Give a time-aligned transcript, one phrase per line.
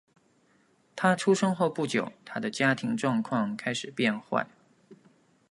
[0.95, 4.47] 他出生后不久他的家庭状况开始变坏。